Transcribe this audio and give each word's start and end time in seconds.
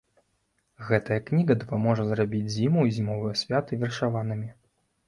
Гэтая 0.87 1.17
кніга 1.27 1.57
дапаможа 1.65 2.07
зрабіць 2.09 2.45
зіму 2.57 2.87
і 2.89 2.97
зімовыя 2.99 3.39
святы 3.45 3.83
вершаванымі. 3.87 4.53